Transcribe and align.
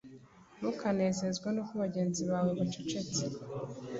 Ntukanezezwe 0.57 1.47
nuko 1.51 1.73
bagenzi 1.83 2.21
bawe 2.31 2.51
bacecetse 2.59 3.21